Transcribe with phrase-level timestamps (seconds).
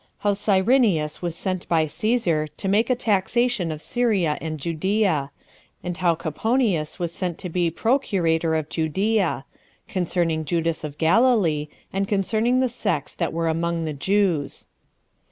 [0.21, 5.29] How Cyrenius Was Sent By Cæsar To Make A Taxation Of Syria And Judea;
[5.83, 9.45] And How Coponius Was Sent To Be Procurator Of Judea;
[9.87, 14.67] Concerning Judas Of Galilee And Concerning The Sects That Were Among The Jews.